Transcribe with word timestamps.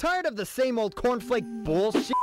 Tired 0.00 0.24
of 0.24 0.34
the 0.34 0.46
same 0.46 0.78
old 0.78 0.94
cornflake 0.94 1.44
bullshit? 1.62 2.16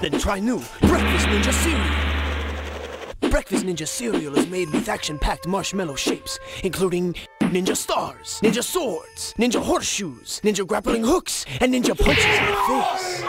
Then 0.00 0.18
try 0.18 0.40
new 0.40 0.60
Breakfast 0.80 1.28
Ninja 1.28 1.52
Cereal. 1.52 3.30
Breakfast 3.30 3.64
Ninja 3.64 3.86
Cereal 3.86 4.36
is 4.36 4.48
made 4.48 4.68
with 4.70 4.88
action-packed 4.88 5.46
marshmallow 5.46 5.94
shapes, 5.94 6.40
including 6.64 7.14
ninja 7.38 7.76
stars, 7.76 8.40
ninja 8.42 8.64
swords, 8.64 9.32
ninja 9.38 9.62
horseshoes, 9.62 10.40
ninja 10.42 10.66
grappling 10.66 11.04
hooks, 11.04 11.46
and 11.60 11.72
ninja 11.72 11.96
punches 11.96 12.24
in 12.24 12.44
the 12.44 12.56
face. 12.66 13.22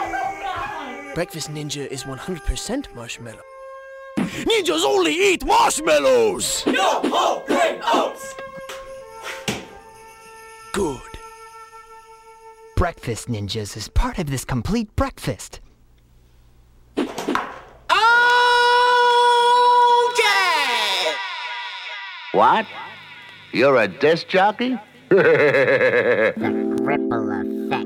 Breakfast 1.14 1.52
Ninja 1.52 1.86
is 1.86 2.02
100% 2.02 2.92
marshmallow. 2.92 3.44
Ninjas 4.18 4.82
only 4.82 5.12
eat 5.14 5.44
marshmallows! 5.44 6.66
Yo 6.66 6.72
ho, 7.04 7.44
green 7.46 7.80
oats! 7.84 8.34
Breakfast 12.80 13.28
Ninjas 13.28 13.76
is 13.76 13.88
part 13.88 14.18
of 14.18 14.30
this 14.30 14.42
complete 14.46 14.96
breakfast. 14.96 15.60
Okay! 16.96 17.06
What? 22.32 22.66
You're 23.52 23.76
a 23.76 23.86
disc 23.86 24.28
jockey? 24.28 24.78
The 25.10 26.32
Ripple 26.80 27.30
Effect 27.32 27.79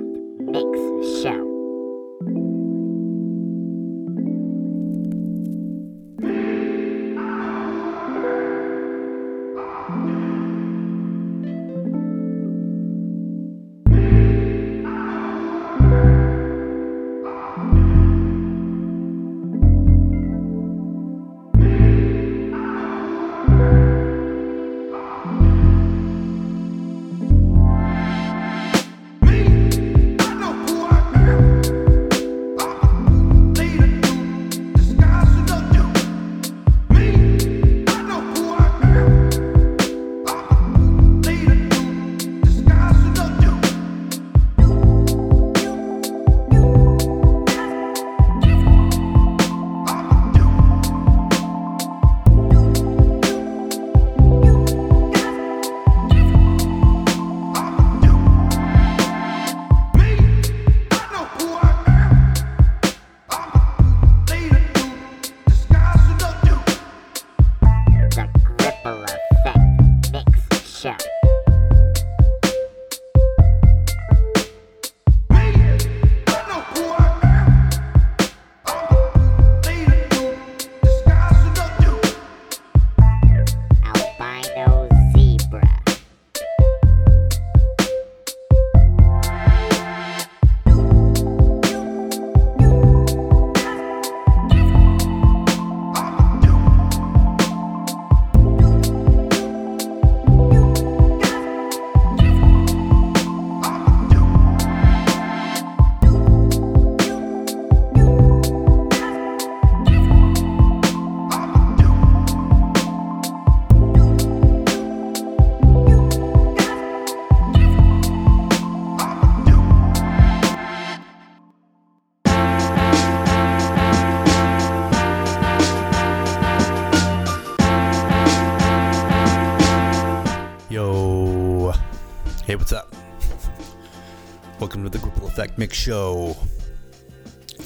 Show, 135.72 136.36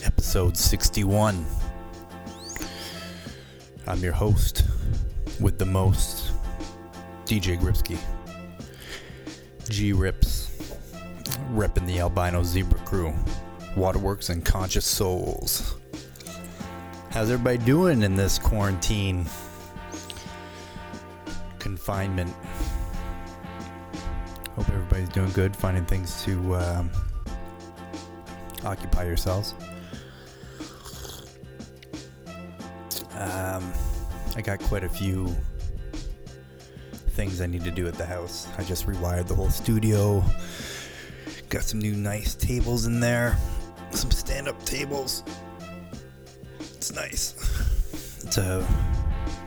episode 0.05 0.57
61. 0.57 1.45
I'm 3.87 3.99
your 4.01 4.13
host 4.13 4.65
with 5.41 5.59
the 5.59 5.65
most, 5.65 6.33
DJ 7.25 7.59
Gripsky. 7.59 7.99
G 9.69 9.93
Rips, 9.93 10.51
repping 11.53 11.87
the 11.87 11.99
albino 12.01 12.43
zebra 12.43 12.79
crew, 12.81 13.15
Waterworks 13.77 14.29
and 14.29 14.45
Conscious 14.45 14.87
Souls. 14.87 15.77
How's 17.11 17.31
everybody 17.31 17.59
doing 17.59 18.03
in 18.03 18.15
this 18.15 18.39
quarantine? 18.39 19.27
Confinement 21.59 22.35
Hope 24.59 24.71
everybody's 24.71 25.09
doing 25.11 25.31
good, 25.31 25.55
finding 25.55 25.85
things 25.85 26.25
to 26.25 26.57
um, 26.57 26.91
occupy 28.65 29.05
yourselves. 29.05 29.55
Um, 33.13 33.73
I 34.37 34.41
got 34.43 34.61
quite 34.61 34.85
a 34.85 34.89
few 34.89 35.35
things 37.11 37.41
I 37.41 37.47
need 37.47 37.65
to 37.65 37.71
do 37.71 37.89
at 37.89 37.95
the 37.95 38.07
house. 38.07 38.49
I 38.57 38.63
just 38.63 38.87
rewired 38.87 39.27
the 39.27 39.35
whole 39.35 39.51
studio. 39.51 40.23
Got 41.49 41.63
some 41.63 41.81
new 41.81 41.95
nice 41.95 42.35
tables 42.35 42.87
in 42.87 43.01
there, 43.01 43.37
some 43.91 44.11
stand 44.11 44.49
up 44.49 44.63
tables. 44.65 45.25
It's 46.61 46.93
nice. 46.93 47.35
It's 48.29 48.37
a 48.37 48.63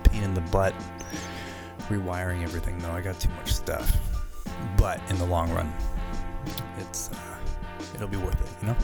pain 0.05 0.23
in 0.23 0.33
the 0.33 0.41
butt 0.41 0.73
rewiring 1.87 2.41
everything, 2.41 2.79
though. 2.79 2.89
I 2.89 3.01
got 3.01 3.19
too 3.19 3.29
much 3.37 3.53
stuff 3.53 3.95
but 4.77 4.99
in 5.09 5.17
the 5.17 5.25
long 5.25 5.51
run, 5.51 5.71
it's 6.79 7.11
uh, 7.11 7.37
it'll 8.01 8.09
be 8.09 8.17
worth 8.17 8.41
it, 8.41 8.61
you 8.61 8.67
know. 8.67 8.77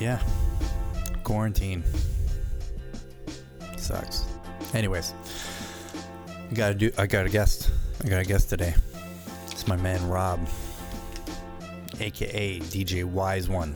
Yeah, 0.00 0.20
quarantine 1.22 1.84
sucks. 3.76 4.24
Anyways, 4.74 5.14
I 6.50 6.54
gotta 6.54 6.74
do. 6.74 6.90
I 6.98 7.06
got 7.06 7.24
a 7.24 7.28
guest. 7.28 7.70
I 8.04 8.08
got 8.08 8.20
a 8.20 8.24
guest 8.24 8.48
today. 8.48 8.74
It's 9.52 9.68
my 9.68 9.76
man 9.76 10.08
Rob, 10.08 10.40
aka 12.00 12.58
DJ 12.58 13.04
Wyzewon, 13.08 13.74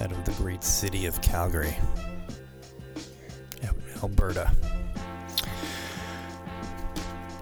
out 0.00 0.10
of 0.10 0.24
the 0.24 0.32
great 0.42 0.64
city 0.64 1.04
of 1.04 1.20
Calgary, 1.20 1.76
Alberta. 4.02 4.50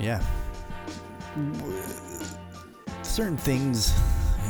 Yeah, 0.01 0.21
certain 3.03 3.37
things 3.37 3.95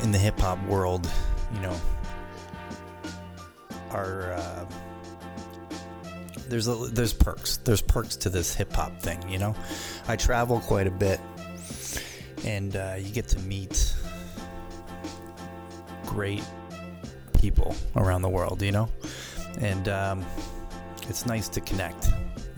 in 0.02 0.12
the 0.12 0.19
hip 0.19 0.38
hop 0.38 0.62
world, 0.66 1.08
you 1.54 1.60
know, 1.60 1.81
are 3.90 4.32
uh, 4.32 4.66
there's 6.49 6.69
a, 6.69 6.75
there's 6.75 7.12
perks. 7.12 7.58
There's 7.58 7.81
perks 7.81 8.16
to 8.16 8.28
this 8.28 8.54
hip 8.54 8.72
hop 8.72 9.00
thing, 9.00 9.26
you 9.28 9.38
know. 9.38 9.54
I 10.08 10.16
travel 10.16 10.60
quite 10.60 10.87
a 10.87 10.90
bit, 10.90 11.20
and 12.44 12.76
uh, 12.76 12.96
you 12.99 13.10
get 13.10 13.28
to 13.28 13.38
meet 13.40 13.94
great 16.06 16.44
people 17.40 17.75
around 17.96 18.22
the 18.22 18.28
world, 18.28 18.60
you 18.62 18.72
know, 18.72 18.88
and 19.60 19.88
um, 19.88 20.26
it's 21.08 21.26
nice 21.26 21.49
to 21.49 21.60
connect 21.60 22.08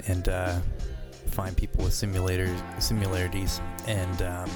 and 0.08 0.28
uh, 0.28 0.58
find 1.28 1.56
people 1.56 1.84
with 1.84 1.92
simulators 1.92 2.58
similarities 2.82 3.60
and 3.86 4.22
um, 4.22 4.50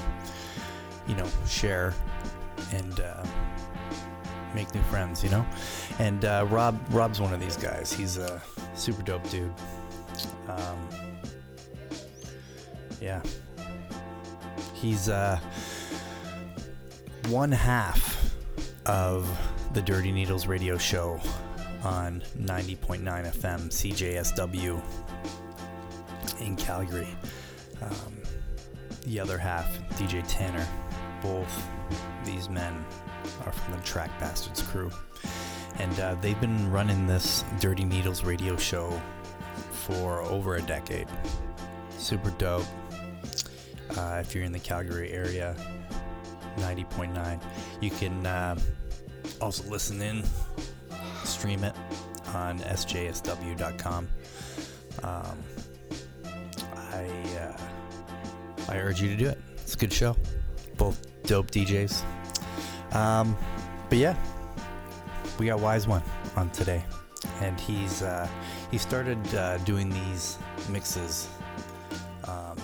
you 1.07 1.15
know, 1.15 1.27
share 1.47 1.93
and 2.71 2.99
uh, 2.99 3.23
make 4.53 4.73
new 4.73 4.81
friends, 4.83 5.23
you 5.23 5.29
know. 5.29 5.45
And 5.99 6.25
uh, 6.25 6.45
Rob, 6.49 6.79
Rob's 6.91 7.19
one 7.21 7.33
of 7.33 7.39
these 7.39 7.57
guys. 7.57 7.91
He's 7.91 8.17
a 8.17 8.41
super 8.75 9.01
dope 9.01 9.27
dude. 9.29 9.53
Um, 10.47 10.89
yeah, 13.01 13.21
he's 14.73 15.09
uh, 15.09 15.39
one 17.29 17.51
half 17.51 18.33
of 18.85 19.29
the 19.73 19.81
Dirty 19.81 20.11
Needles 20.11 20.47
radio 20.47 20.77
show 20.77 21.19
on 21.83 22.21
90.9 22.37 23.03
FM 23.03 23.69
CJSW 23.69 24.81
in 26.41 26.55
Calgary. 26.55 27.07
Um, 27.81 28.17
the 29.05 29.19
other 29.19 29.37
half, 29.37 29.79
DJ 29.91 30.23
Tanner. 30.27 30.67
Both 31.21 31.69
these 32.25 32.49
men 32.49 32.85
are 33.45 33.51
from 33.51 33.75
the 33.75 33.81
Track 33.81 34.09
Bastards 34.19 34.61
crew. 34.61 34.91
And 35.79 35.99
uh, 35.99 36.15
they've 36.21 36.39
been 36.39 36.69
running 36.71 37.07
this 37.07 37.43
Dirty 37.59 37.85
Needles 37.85 38.23
radio 38.23 38.57
show 38.57 38.99
for 39.71 40.21
over 40.23 40.55
a 40.55 40.61
decade. 40.61 41.07
Super 41.97 42.31
dope. 42.31 42.65
Uh, 43.97 44.19
if 44.21 44.35
you're 44.35 44.43
in 44.43 44.51
the 44.51 44.59
Calgary 44.59 45.11
area, 45.11 45.55
90.9. 46.57 47.41
You 47.81 47.89
can 47.89 48.25
uh, 48.25 48.57
also 49.41 49.69
listen 49.69 50.01
in, 50.01 50.23
stream 51.23 51.63
it 51.63 51.75
on 52.33 52.59
cjsw.com. 52.59 54.07
Um, 55.03 55.37
I 56.75 57.05
uh, 57.39 57.57
I 58.67 58.77
urge 58.77 59.01
you 59.01 59.09
to 59.09 59.15
do 59.15 59.27
it. 59.27 59.39
It's 59.55 59.75
a 59.75 59.77
good 59.77 59.93
show. 59.93 60.15
Both 60.79 61.05
dope 61.23 61.51
DJs. 61.51 62.03
Um, 62.95 63.37
but 63.89 63.99
yeah, 63.99 64.15
we 65.37 65.45
got 65.45 65.59
Wyzewon 65.59 66.01
on 66.35 66.49
today, 66.49 66.83
and 67.41 67.59
he's 67.59 68.01
uh, 68.01 68.27
he 68.71 68.77
started 68.79 69.19
uh, 69.35 69.57
doing 69.59 69.89
these 69.89 70.37
mixes 70.69 71.27
um, 72.23 72.57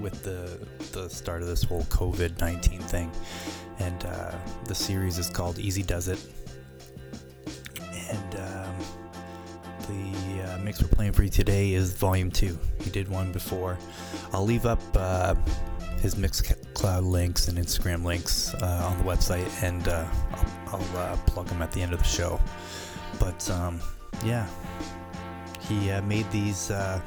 with 0.00 0.22
the 0.24 0.58
the 0.92 1.08
start 1.08 1.42
of 1.42 1.48
this 1.48 1.62
whole 1.62 1.82
COVID 1.84 2.40
nineteen 2.40 2.80
thing, 2.80 3.12
and 3.78 4.04
uh, 4.06 4.34
the 4.64 4.74
series 4.74 5.18
is 5.18 5.30
called 5.30 5.58
Easy 5.58 5.82
Does 5.82 6.08
It, 6.08 6.18
mix 10.68 10.82
we're 10.82 10.88
playing 10.88 11.12
for 11.12 11.22
you 11.22 11.30
today 11.30 11.72
is 11.72 11.94
Volume 11.94 12.30
Two. 12.30 12.58
He 12.82 12.90
did 12.90 13.08
one 13.08 13.32
before. 13.32 13.78
I'll 14.34 14.44
leave 14.44 14.66
up 14.66 14.78
uh, 14.94 15.34
his 16.02 16.14
Mixcloud 16.14 17.10
links 17.10 17.48
and 17.48 17.56
Instagram 17.56 18.04
links 18.04 18.52
uh, 18.52 18.90
on 18.90 18.98
the 18.98 19.04
website, 19.04 19.48
and 19.62 19.88
uh, 19.88 20.06
I'll, 20.66 20.74
I'll 20.74 20.96
uh, 20.98 21.16
plug 21.24 21.46
them 21.46 21.62
at 21.62 21.72
the 21.72 21.80
end 21.80 21.94
of 21.94 22.00
the 22.00 22.04
show. 22.04 22.38
But 23.18 23.48
um, 23.48 23.80
yeah, 24.22 24.46
he 25.58 25.90
uh, 25.90 26.02
made 26.02 26.30
these, 26.30 26.70
uh, 26.70 27.00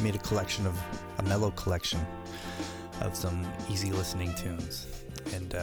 made 0.00 0.16
a 0.16 0.18
collection 0.18 0.66
of 0.66 0.76
a 1.18 1.22
mellow 1.22 1.52
collection 1.52 2.04
of 3.00 3.14
some 3.14 3.46
easy 3.70 3.92
listening 3.92 4.34
tunes, 4.34 4.88
and 5.32 5.54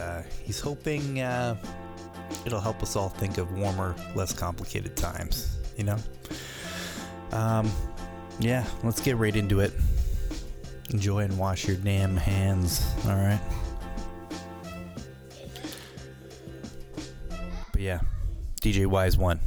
he's 0.42 0.58
hoping 0.58 1.18
it'll 1.18 2.60
help 2.62 2.82
us 2.82 2.96
all 2.96 3.10
think 3.10 3.36
of 3.36 3.52
warmer, 3.58 3.94
less 4.14 4.32
complicated 4.32 4.96
times. 4.96 5.58
You 5.76 5.84
know. 5.84 5.98
Um, 7.32 7.70
yeah, 8.38 8.64
let's 8.82 9.00
get 9.00 9.16
right 9.16 9.34
into 9.34 9.60
it. 9.60 9.72
Enjoy 10.90 11.20
and 11.20 11.38
wash 11.38 11.66
your 11.66 11.76
damn 11.76 12.16
hands, 12.16 12.86
alright? 13.06 13.40
But 17.72 17.80
yeah, 17.80 18.00
DJ 18.60 18.86
Wyzewon. 18.86 19.38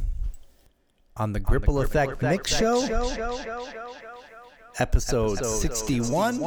On 1.18 1.32
the 1.32 1.40
Gripple 1.40 1.80
Effect 1.82 2.22
Mix 2.22 2.58
Show, 2.58 2.82
episode 4.80 5.46
61. 5.46 6.42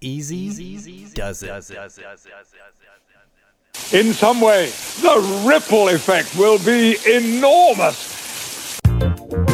Easy 0.00 1.06
does 1.14 1.42
it. 1.42 1.50
In 3.92 4.12
some 4.12 4.40
way, 4.40 4.66
the 5.02 5.44
ripple 5.46 5.88
effect 5.88 6.34
will 6.36 6.58
be 6.64 6.96
enormous. 7.06 8.23
Keep 9.16 9.53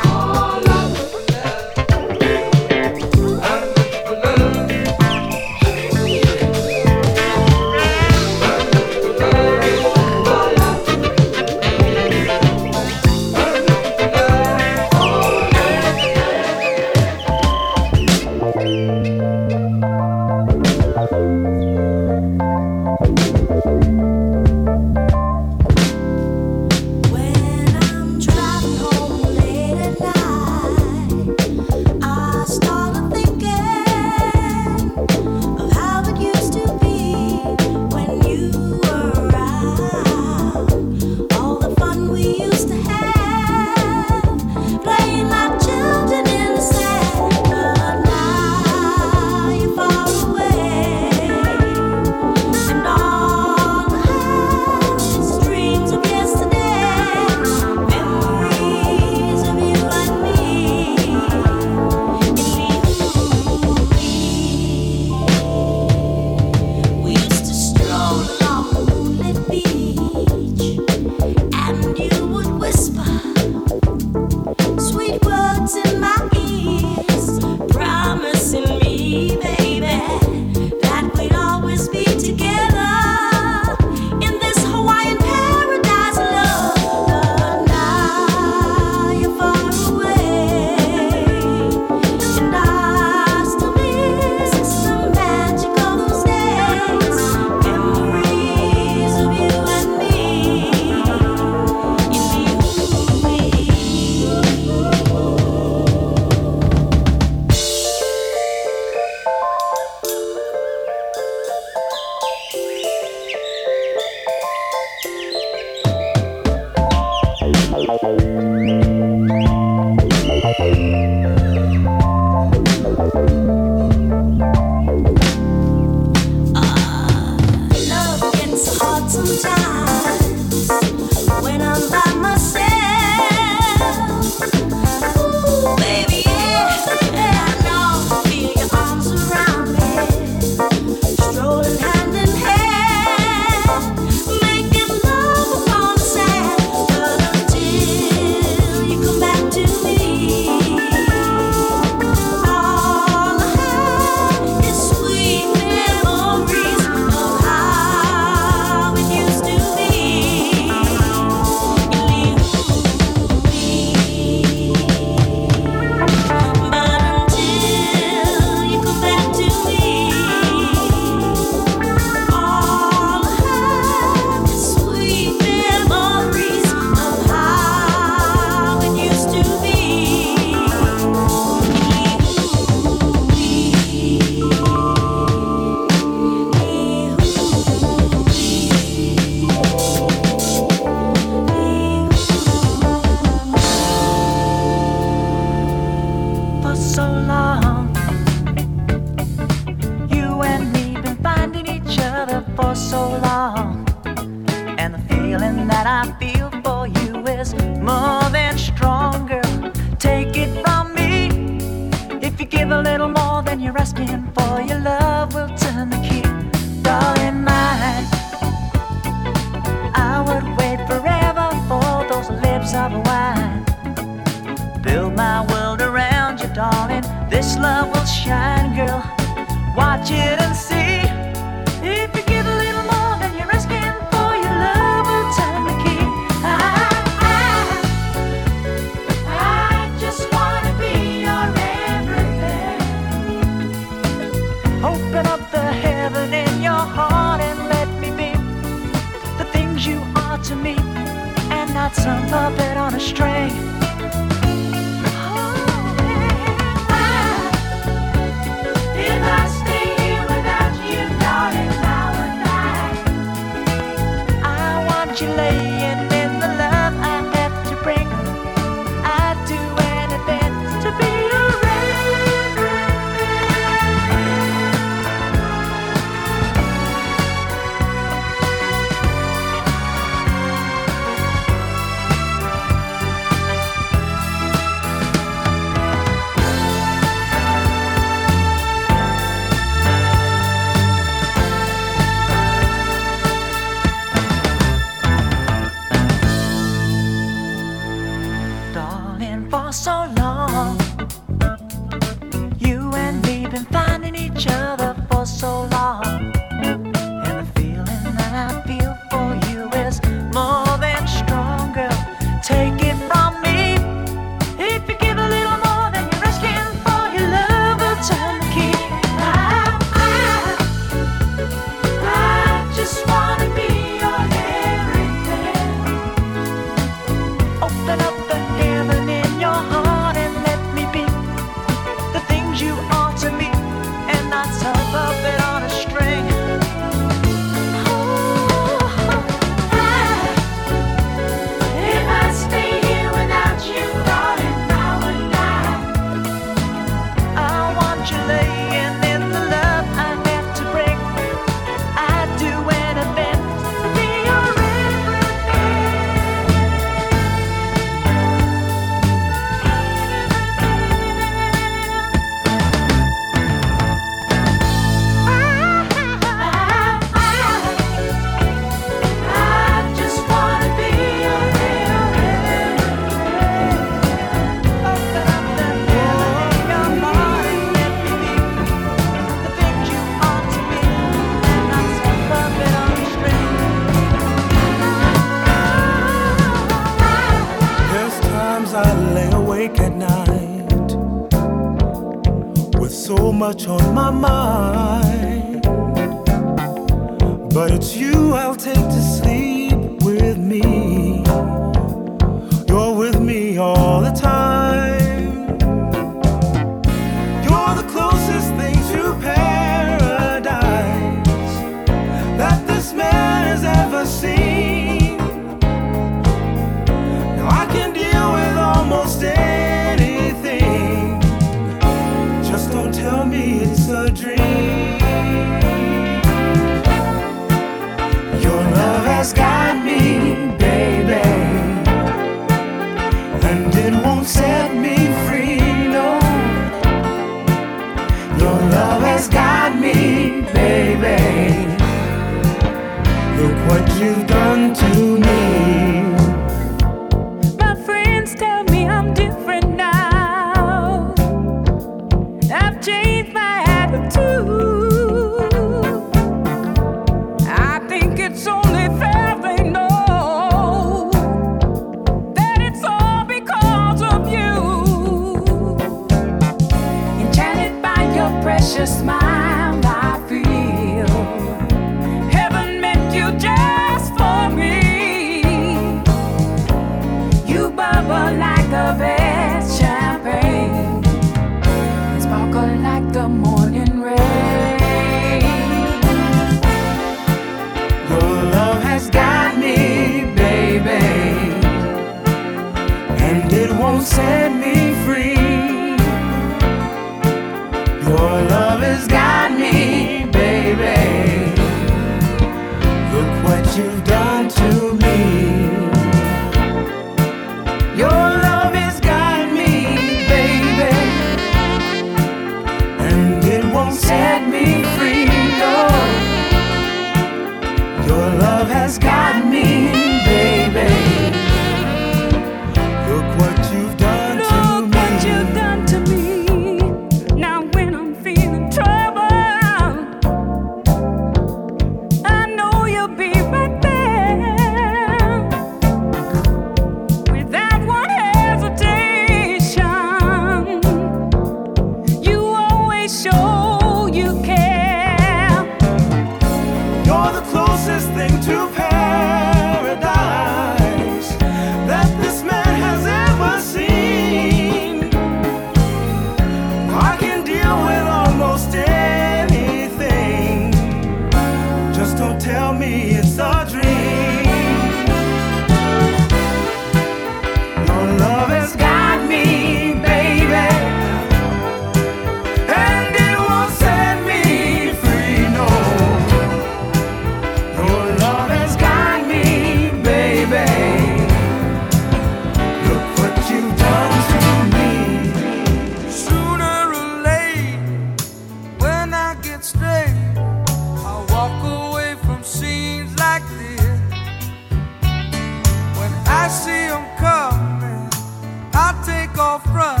front. 599.63 600.00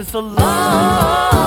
It's 0.00 0.14
a 0.14 0.18
long, 0.18 1.39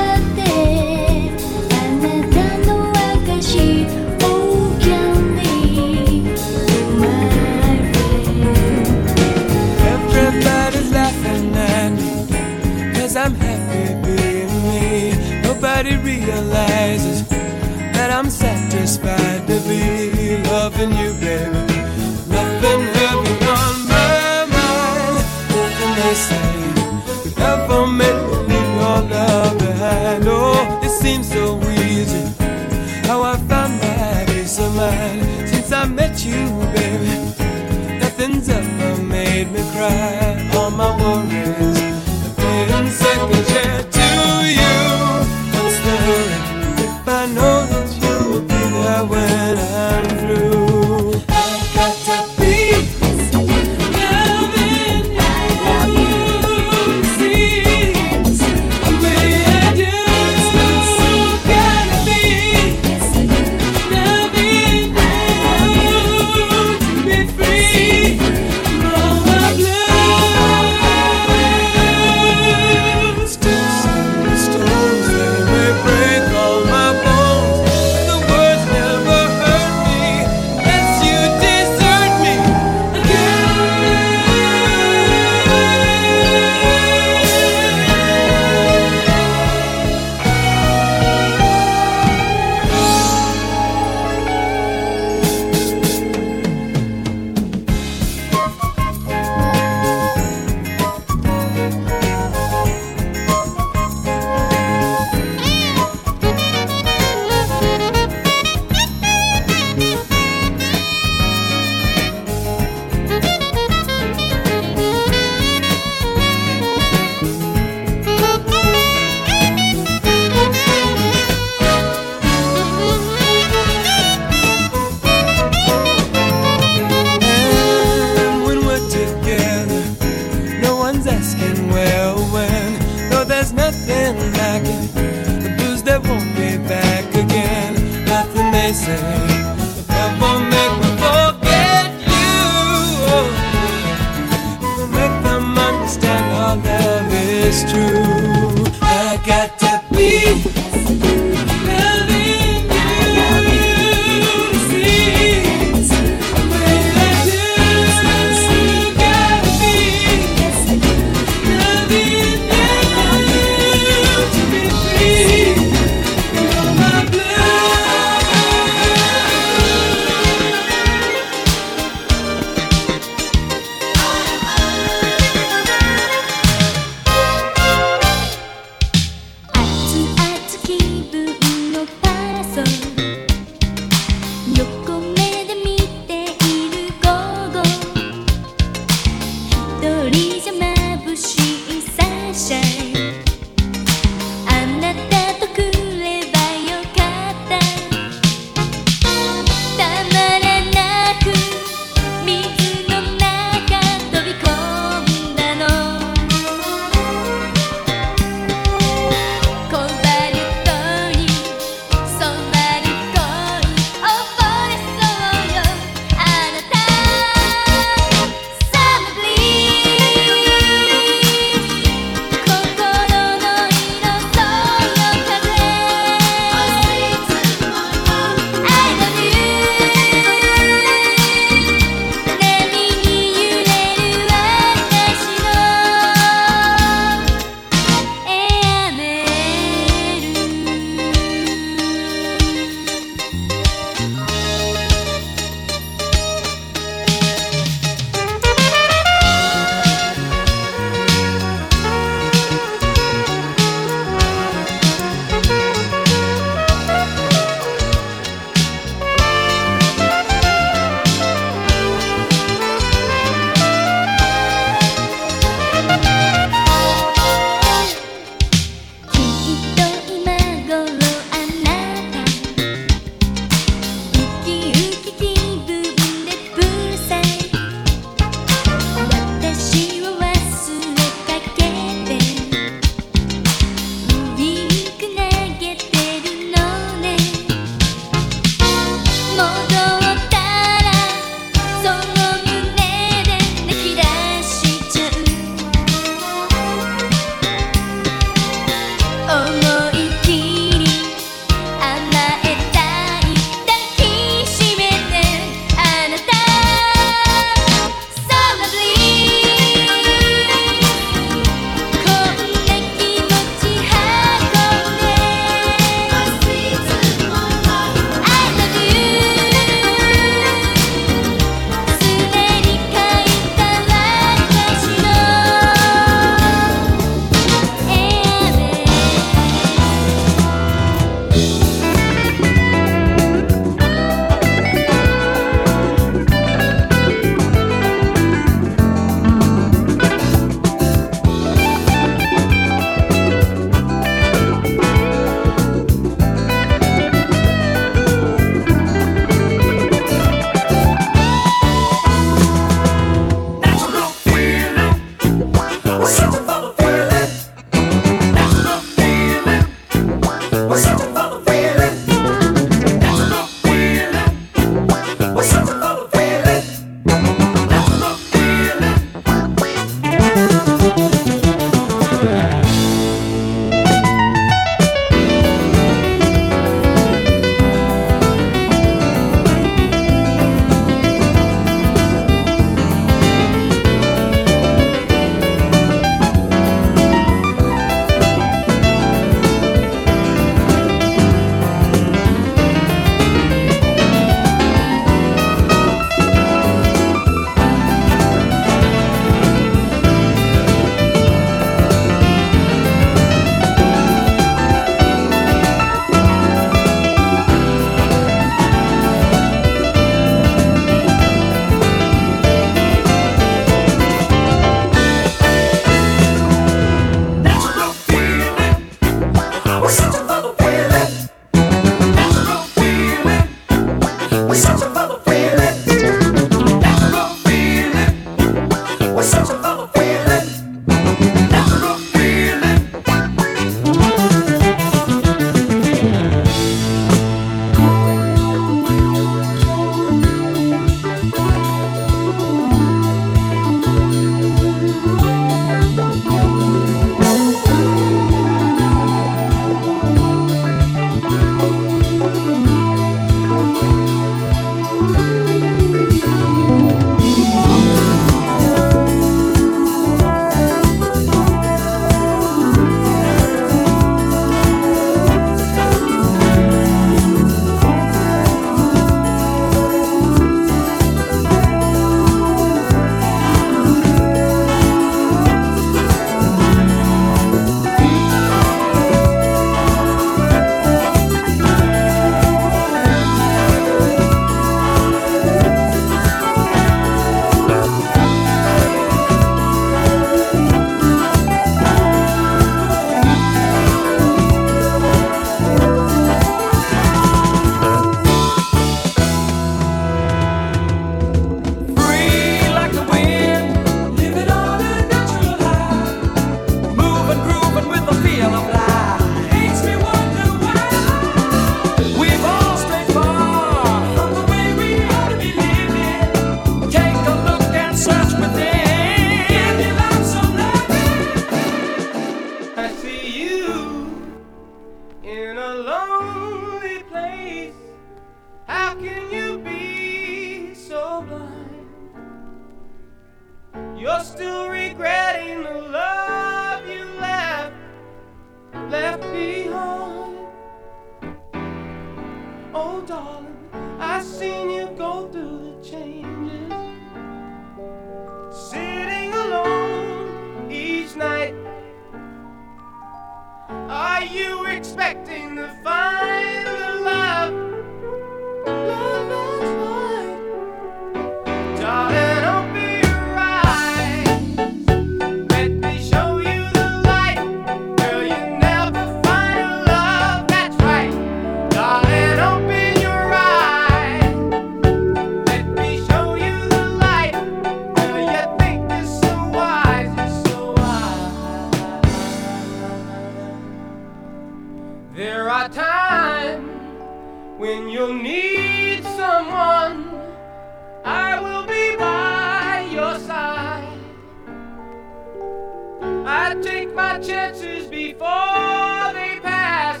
gotta 596.48 596.62
take 596.62 596.94
my 596.94 597.18
chances 597.18 597.86
before 597.88 599.12
they 599.12 599.38
pass. 599.42 600.00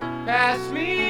Pass 0.00 0.70
me. 0.70 1.09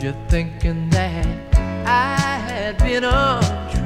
You're 0.00 0.14
thinking 0.28 0.88
that 0.88 1.26
I 1.54 2.16
had 2.48 2.78
been 2.78 3.04
untrue. 3.04 3.79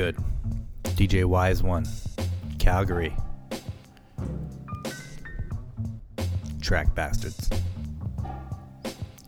Good. 0.00 0.16
DJ 0.82 1.24
Wyzewon, 1.24 1.86
Calgary. 2.58 3.14
Track 6.62 6.94
bastards. 6.94 7.50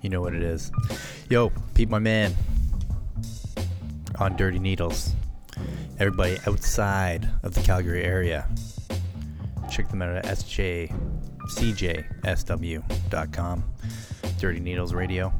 You 0.00 0.08
know 0.08 0.22
what 0.22 0.34
it 0.34 0.42
is. 0.42 0.72
Yo, 1.28 1.52
Pete, 1.74 1.90
my 1.90 1.98
man. 1.98 2.34
On 4.18 4.34
Dirty 4.34 4.58
Needles. 4.58 5.12
Everybody 5.98 6.38
outside 6.46 7.28
of 7.42 7.52
the 7.52 7.60
Calgary 7.60 8.02
area. 8.02 8.48
Check 9.70 9.90
them 9.90 10.00
out 10.00 10.16
at 10.16 10.24
sjcjsw.com. 10.24 10.94
Dirty 14.38 14.60
Needles 14.60 14.94
Radio. 14.94 15.34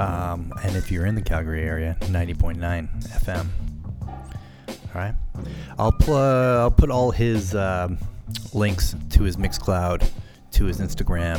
Um, 0.00 0.52
and 0.64 0.74
if 0.74 0.90
you're 0.90 1.06
in 1.06 1.14
the 1.14 1.22
Calgary 1.22 1.62
area, 1.62 1.96
90.9 2.00 2.58
FM. 3.20 3.46
All 4.94 5.00
right. 5.00 5.14
I'll 5.78 5.92
pl- 5.92 6.16
I'll 6.16 6.70
put 6.70 6.90
all 6.90 7.10
his 7.10 7.54
um, 7.54 7.98
links 8.52 8.96
to 9.10 9.22
his 9.22 9.36
Mixcloud, 9.36 10.08
to 10.52 10.64
his 10.64 10.80
Instagram, 10.80 11.38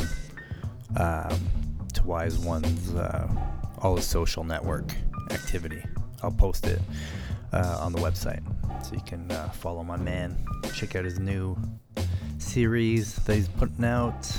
um, 0.96 1.38
to 1.92 2.02
Wyzewon's 2.02 2.94
uh, 2.94 3.28
all 3.78 3.96
his 3.96 4.06
social 4.06 4.44
network 4.44 4.94
activity. 5.30 5.82
I'll 6.22 6.30
post 6.30 6.66
it 6.66 6.80
uh, 7.52 7.78
on 7.80 7.92
the 7.92 7.98
website 7.98 8.42
so 8.84 8.94
you 8.94 9.02
can 9.04 9.30
uh, 9.30 9.50
follow 9.50 9.82
my 9.82 9.96
man, 9.96 10.36
check 10.74 10.96
out 10.96 11.04
his 11.04 11.18
new 11.18 11.56
series 12.38 13.16
that 13.16 13.34
he's 13.34 13.48
putting 13.48 13.84
out, 13.84 14.30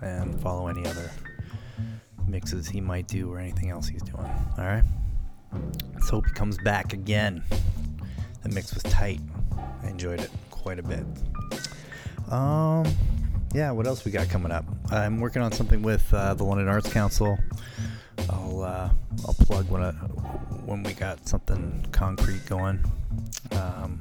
and 0.00 0.40
follow 0.40 0.68
any 0.68 0.86
other 0.86 1.10
mixes 2.26 2.68
he 2.68 2.80
might 2.80 3.06
do 3.06 3.30
or 3.30 3.38
anything 3.38 3.70
else 3.70 3.86
he's 3.88 4.02
doing. 4.02 4.24
All 4.56 4.64
right. 4.64 4.84
Let's 5.94 6.08
hope 6.08 6.26
he 6.26 6.32
comes 6.32 6.56
back 6.58 6.92
again. 6.92 7.42
The 8.42 8.48
mix 8.48 8.74
was 8.74 8.82
tight. 8.84 9.20
I 9.82 9.88
enjoyed 9.88 10.20
it 10.20 10.30
quite 10.50 10.78
a 10.78 10.82
bit. 10.82 11.04
Um, 12.30 12.84
yeah. 13.52 13.70
What 13.70 13.86
else 13.86 14.04
we 14.04 14.10
got 14.10 14.28
coming 14.28 14.52
up? 14.52 14.64
I'm 14.90 15.20
working 15.20 15.42
on 15.42 15.52
something 15.52 15.82
with 15.82 16.12
uh, 16.12 16.34
the 16.34 16.44
London 16.44 16.68
Arts 16.68 16.92
Council. 16.92 17.38
I'll 18.28 18.62
uh, 18.62 18.90
I'll 19.26 19.34
plug 19.34 19.68
when 19.70 19.82
I, 19.82 19.92
when 20.64 20.82
we 20.82 20.92
got 20.92 21.26
something 21.28 21.86
concrete 21.92 22.46
going. 22.46 22.84
Um, 23.52 24.00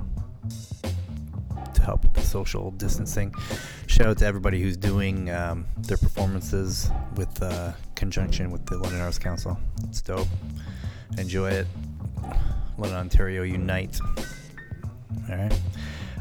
to 1.74 1.82
help 1.82 2.04
with 2.04 2.14
the 2.14 2.22
social 2.22 2.72
distancing. 2.72 3.34
Shout 3.88 4.08
out 4.08 4.18
to 4.20 4.26
everybody 4.26 4.62
who's 4.62 4.78
doing 4.78 5.30
um, 5.30 5.66
their 5.78 5.98
performances 5.98 6.90
with 7.16 7.42
uh, 7.42 7.74
conjunction 7.96 8.52
with 8.52 8.66
the 8.66 8.78
London 8.78 9.02
Arts 9.02 9.20
Council. 9.20 9.58
It's 9.86 10.02
dope. 10.02 10.28
Enjoy 11.18 11.50
it. 11.50 11.68
London, 12.80 12.98
Ontario, 12.98 13.44
unite. 13.44 14.00
All 15.30 15.36
right. 15.36 15.60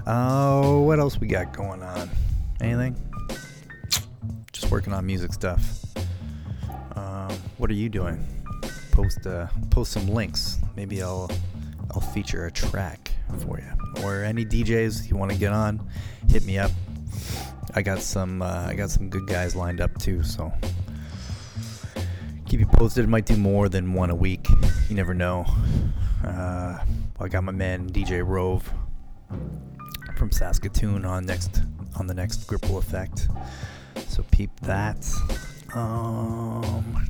Oh, 0.07 0.81
what 0.81 0.99
else 0.99 1.21
we 1.21 1.29
got 1.29 1.53
going 1.53 1.83
on? 1.83 2.11
Anything? 2.61 2.97
Just 4.53 4.71
working 4.71 4.93
on 4.93 5.07
music 5.07 5.33
stuff. 5.33 5.63
Um, 6.97 7.31
what 7.59 7.71
are 7.71 7.75
you 7.75 7.89
doing? 7.89 8.27
Post 8.91 9.27
uh, 9.27 9.47
post 9.71 9.93
some 9.93 10.09
links. 10.09 10.59
Maybe 10.75 11.01
I'll 11.01 11.31
I'll 11.93 12.01
feature 12.01 12.47
a 12.47 12.51
track 12.51 13.13
for 13.39 13.61
you. 13.61 14.03
Or 14.05 14.25
any 14.25 14.45
DJs 14.45 15.09
you 15.09 15.17
want 15.17 15.31
to 15.31 15.39
get 15.39 15.53
on, 15.53 15.81
hit 16.29 16.45
me 16.45 16.59
up. 16.59 16.73
I 17.75 17.83
got 17.83 18.01
some 18.01 18.43
uh, 18.43 18.67
I 18.67 18.75
got 18.75 18.91
some 18.91 19.09
good 19.09 19.29
guys 19.29 19.55
lined 19.55 19.81
up 19.81 19.97
too, 19.99 20.25
so 20.25 20.53
keep 22.47 22.59
you 22.59 22.67
posted. 22.67 23.09
Might 23.09 23.27
do 23.27 23.37
more 23.37 23.69
than 23.69 23.95
one 23.95 24.11
a 24.11 24.17
week. 24.17 24.49
You 24.89 24.97
never 24.97 25.15
know. 25.15 25.47
Uh, 26.25 26.79
I 27.21 27.29
got 27.29 27.45
my 27.45 27.53
man 27.53 27.91
DJ 27.91 28.27
Rove 28.27 28.71
from 30.17 30.31
Saskatoon 30.33 31.05
on 31.05 31.27
next 31.27 31.63
on 31.97 32.07
the 32.07 32.15
next 32.15 32.47
Gripple 32.47 32.79
Effect. 32.79 33.29
So 34.09 34.25
peep 34.31 34.51
that. 34.61 34.97
Um, 35.75 37.09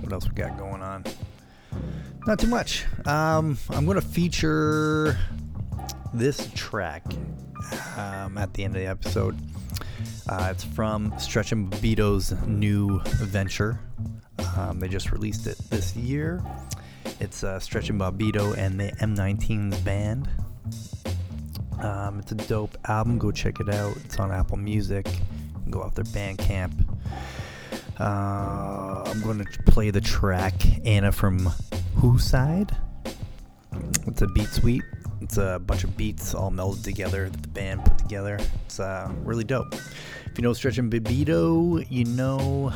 what 0.00 0.12
else 0.12 0.28
we 0.28 0.34
got 0.34 0.58
going 0.58 0.82
on? 0.82 1.04
Not 2.26 2.38
too 2.38 2.46
much. 2.46 2.84
Um, 3.06 3.58
I'm 3.70 3.84
to 3.86 4.00
feature 4.00 5.18
this 6.12 6.50
track 6.54 7.04
um, 7.96 8.38
at 8.38 8.54
the 8.54 8.64
end 8.64 8.76
of 8.76 8.82
the 8.82 8.88
episode. 8.88 9.38
Uh, 10.28 10.48
it's 10.50 10.64
from 10.64 11.12
Stretch 11.18 11.52
and 11.52 11.70
Bobbito's 11.70 12.32
new 12.46 13.00
venture. 13.04 13.78
Um, 14.56 14.80
they 14.80 14.88
just 14.88 15.12
released 15.12 15.46
it 15.46 15.58
this 15.70 15.94
year. 15.96 16.42
It's 17.20 17.44
uh, 17.44 17.60
Stretch 17.60 17.90
and 17.90 18.00
Bobbito 18.00 18.56
and 18.56 18.78
the 18.78 18.90
M19's 19.00 19.78
band. 19.80 20.28
Um, 21.80 22.18
it's 22.18 22.32
a 22.32 22.34
dope 22.34 22.76
album. 22.88 23.18
Go 23.18 23.30
check 23.30 23.60
it 23.60 23.68
out. 23.68 23.96
It's 24.04 24.18
on 24.18 24.32
Apple 24.32 24.56
Music. 24.56 25.06
Go 25.70 25.82
off 25.82 25.94
their 25.94 26.04
Bandcamp. 26.04 26.72
Uh, 27.98 29.02
I'm 29.06 29.20
going 29.22 29.38
to 29.38 29.62
play 29.66 29.90
the 29.90 30.00
track 30.00 30.54
Anna 30.84 31.12
from 31.12 31.50
Who 31.96 32.18
Side. 32.18 32.76
It's 34.06 34.22
a 34.22 34.26
beat 34.28 34.48
suite. 34.48 34.82
It's 35.20 35.38
a 35.38 35.58
bunch 35.58 35.84
of 35.84 35.96
beats 35.96 36.34
all 36.34 36.50
melded 36.50 36.84
together 36.84 37.28
that 37.28 37.42
the 37.42 37.48
band 37.48 37.84
put 37.84 37.96
together. 37.98 38.38
It's 38.66 38.80
uh, 38.80 39.10
really 39.22 39.44
dope. 39.44 39.72
If 39.72 40.32
you 40.36 40.42
know 40.42 40.52
Stretch 40.52 40.78
and 40.78 40.92
Bobbito, 40.92 41.86
you 41.90 42.04
know 42.04 42.72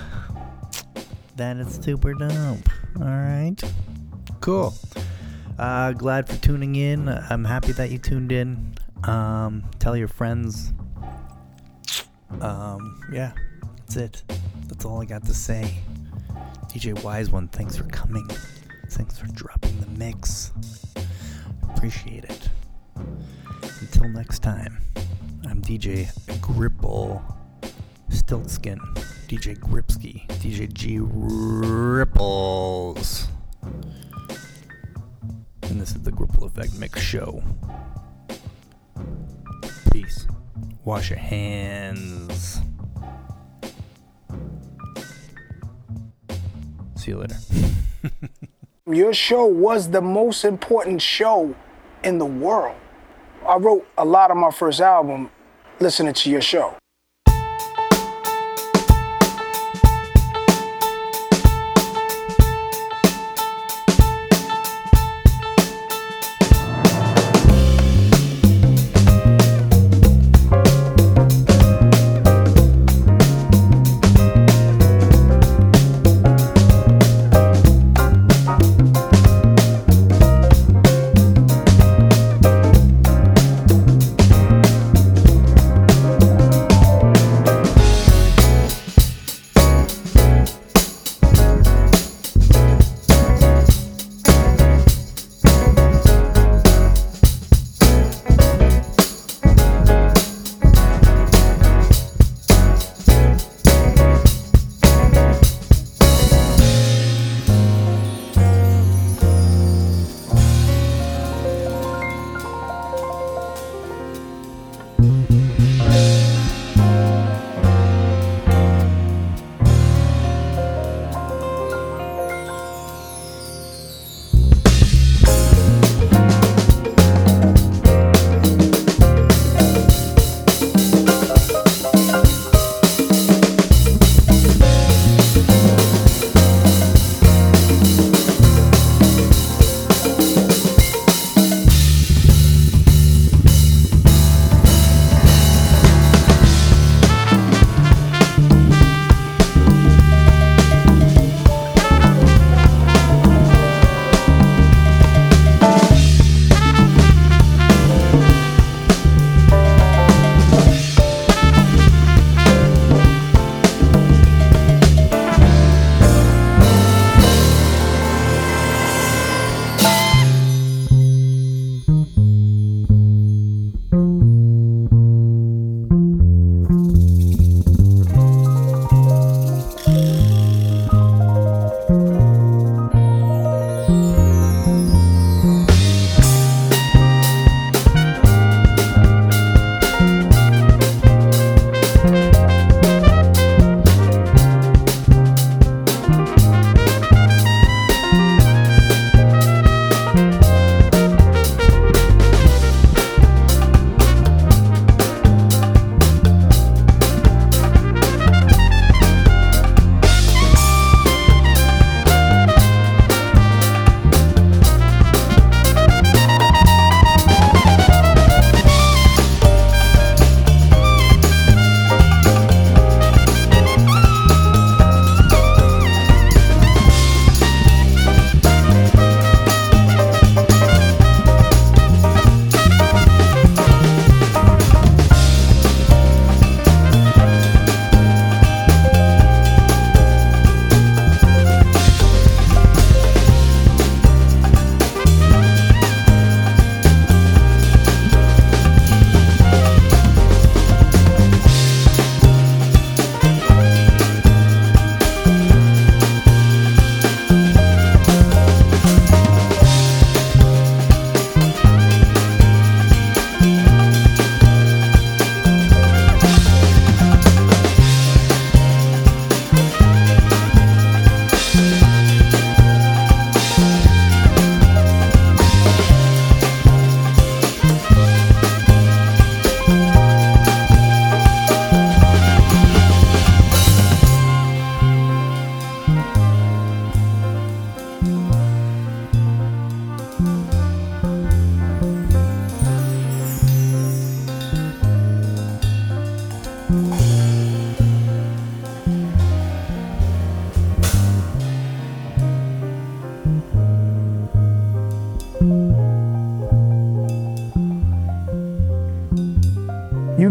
that 1.36 1.56
it's 1.56 1.84
super 1.84 2.14
dope. 2.14 2.68
All 3.00 3.04
right. 3.04 3.62
Cool. 4.48 4.72
Uh, 5.58 5.92
glad 5.92 6.26
for 6.26 6.36
tuning 6.36 6.74
in. 6.74 7.06
I'm 7.06 7.44
happy 7.44 7.72
that 7.72 7.90
you 7.90 7.98
tuned 7.98 8.32
in. 8.32 8.78
Um, 9.04 9.62
tell 9.78 9.94
your 9.94 10.08
friends. 10.08 10.72
Um, 12.40 12.98
yeah, 13.12 13.32
that's 13.76 13.96
it. 13.96 14.22
That's 14.66 14.86
all 14.86 15.02
I 15.02 15.04
got 15.04 15.22
to 15.26 15.34
say. 15.34 15.76
DJ 16.68 16.94
Wyzewon, 17.00 17.52
thanks 17.52 17.76
for 17.76 17.84
coming. 17.88 18.26
Thanks 18.88 19.18
for 19.18 19.26
dropping 19.26 19.78
the 19.80 19.86
mix. 19.98 20.52
Appreciate 21.74 22.24
it. 22.24 22.48
Until 23.82 24.08
next 24.08 24.38
time, 24.38 24.78
I'm 25.44 25.60
DJ 25.60 26.10
Gripple 26.40 27.22
Stiltskin, 28.08 28.78
DJ 29.28 29.58
Gripsky, 29.58 30.26
DJ 30.40 30.72
G 30.72 31.00
Ripples. 31.00 32.48
And 35.70 35.80
this 35.80 35.90
is 35.90 36.02
the 36.02 36.10
Gripple 36.12 36.44
Effect 36.44 36.78
Mix 36.78 37.00
Show. 37.00 37.42
Peace. 39.92 40.26
Wash 40.84 41.10
your 41.10 41.18
hands. 41.18 42.60
See 46.96 47.10
you 47.10 47.18
later. 47.18 47.36
Your 48.86 49.12
show 49.12 49.44
was 49.44 49.90
the 49.90 50.00
most 50.00 50.46
important 50.46 51.02
show 51.02 51.54
in 52.02 52.16
the 52.16 52.24
world. 52.24 52.76
I 53.46 53.56
wrote 53.56 53.86
a 53.98 54.04
lot 54.04 54.30
of 54.30 54.38
my 54.38 54.50
first 54.50 54.80
album 54.80 55.30
listening 55.80 56.14
to 56.14 56.30
your 56.30 56.40
show. 56.40 56.74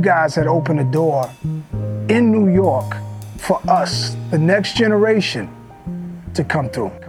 Guys 0.07 0.35
had 0.35 0.47
opened 0.47 0.79
a 0.79 0.85
door 0.85 1.29
in 2.07 2.31
New 2.31 2.47
York 2.47 2.95
for 3.37 3.59
us, 3.69 4.15
the 4.31 4.37
next 4.37 4.77
generation, 4.77 5.53
to 6.33 6.45
come 6.45 6.69
through. 6.69 7.06